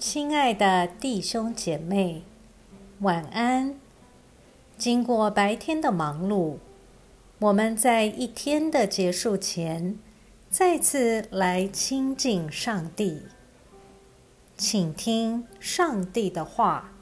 [0.00, 2.22] 亲爱的弟兄姐妹，
[3.00, 3.78] 晚安。
[4.78, 6.56] 经过白天的忙碌，
[7.38, 9.98] 我们在一天的结束前，
[10.48, 13.24] 再次来亲近上帝，
[14.56, 16.92] 请听上帝的话。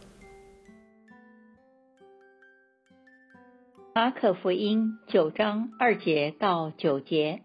[3.94, 7.42] 马可福音九章二节到九节。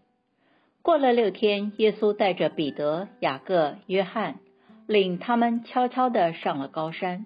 [0.81, 4.39] 过了六天，耶稣带着彼得、雅各、约翰，
[4.87, 7.25] 领他们悄悄地上了高山。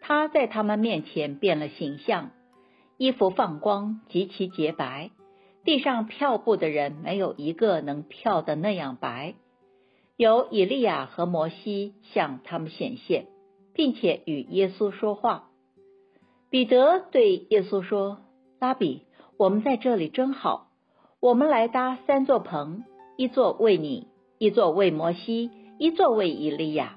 [0.00, 2.30] 他在他们面前变了形象，
[2.98, 5.10] 衣服放光，极其洁白，
[5.64, 9.34] 地上跳步的人没有一个能跳的那样白。
[10.16, 13.26] 有以利亚和摩西向他们显现，
[13.72, 15.48] 并且与耶稣说话。
[16.50, 18.18] 彼得对耶稣说
[18.60, 19.02] ：“拉比，
[19.38, 20.68] 我们在这里真好。”
[21.20, 22.84] 我们来搭三座棚，
[23.16, 26.96] 一座为你，一座为摩西，一座为以利亚。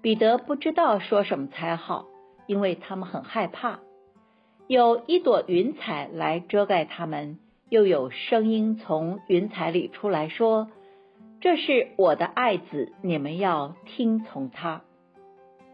[0.00, 2.06] 彼得不知道说什么才好，
[2.46, 3.80] 因为他们很害怕。
[4.66, 10.68] 有一朵云彩来遮盖他们，又有声音从云彩里出来说
[11.40, 14.82] ：“这是我的爱子，你们要听从他。”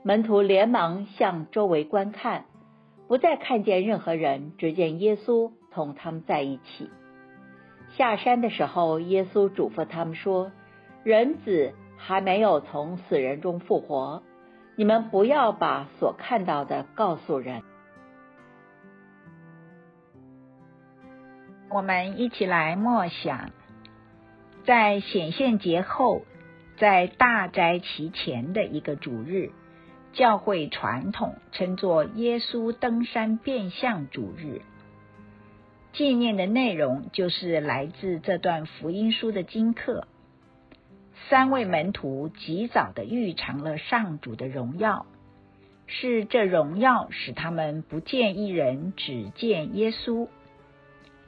[0.05, 2.45] 门徒连忙向周围观看，
[3.09, 6.91] 不再看见任何人，只见耶稣同他们在一起。
[7.97, 10.53] 下山的时候，耶稣嘱咐他们说
[11.05, 11.73] ：“人子
[12.07, 14.23] 还没有从死人中复活，
[14.77, 17.63] 你们不要把所看到的告诉人。”
[21.71, 23.51] 我们一起来默想，
[24.65, 26.23] 在显现节后，
[26.77, 29.51] 在大斋期前的一个主日，
[30.13, 34.61] 教会传统称作耶稣登山变相主日。
[35.95, 40.07] 纪念的内容就是来自这段福音书的经课。
[41.29, 45.07] 三位门徒及早的预尝了上主的荣耀，
[45.87, 50.29] 是这荣耀使他们不见一人，只见耶稣。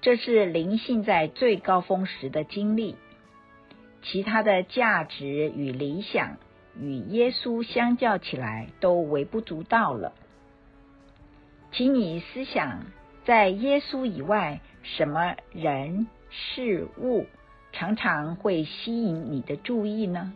[0.00, 2.96] 这是灵性在最高峰时的经历。
[4.02, 6.36] 其他的价值与理想
[6.78, 10.12] 与耶稣相较起来，都微不足道了。
[11.72, 12.86] 请你思想。
[13.24, 17.26] 在耶稣以外，什么人事物
[17.78, 20.32] 常常会吸引你的注意呢？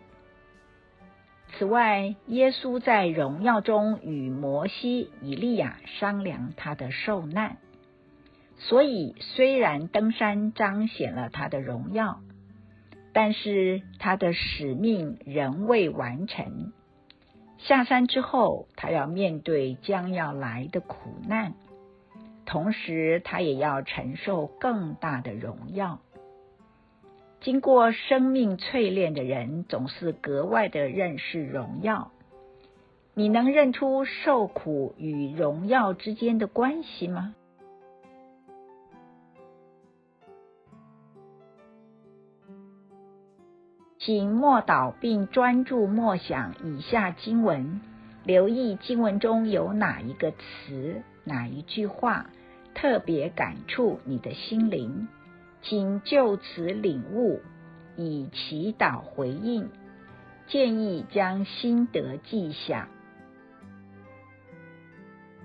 [1.57, 7.57] 此外，耶稣在荣耀中与摩西、以利亚商量他的受难，
[8.59, 12.21] 所以虽然登山彰显了他的荣耀，
[13.15, 16.75] 但是他的使命仍未完成。
[17.57, 21.55] 下山之后，他要面对将要来的苦难。
[22.45, 26.01] 同时，他也要承受更大的荣耀。
[27.41, 32.13] 经过生命淬炼的人，总是格外的认识荣耀。
[33.15, 37.35] 你能认出受苦与荣耀之间的关系吗？
[43.99, 47.81] 请默祷并专注默想以下经文，
[48.25, 52.27] 留意经文中有哪一个词、哪一句话。
[52.73, 55.09] 特别感触你的心灵，
[55.63, 57.41] 请就此领悟，
[57.97, 59.69] 以祈祷回应。
[60.47, 62.89] 建议将心得记下。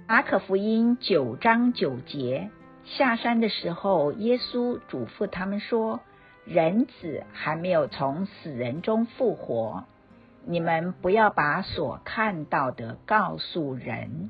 [0.08, 2.50] 马可福音九章九节，
[2.86, 6.00] 下山的时候，耶稣嘱咐他们说
[6.46, 9.84] ：“人子还没有从死人中复活，
[10.46, 14.30] 你们不要把所看到的告诉人。”